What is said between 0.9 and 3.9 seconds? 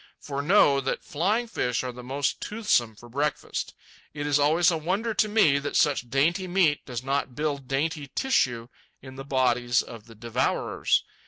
flying fish are most toothsome for breakfast.